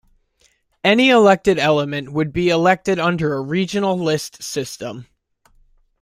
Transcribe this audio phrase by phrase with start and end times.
[0.83, 5.05] Any elected element would be elected under a regional list system.